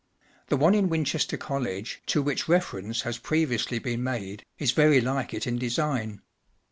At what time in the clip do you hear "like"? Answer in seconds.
4.99-5.31